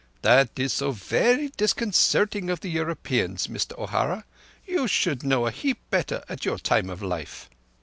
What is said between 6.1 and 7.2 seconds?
at your time of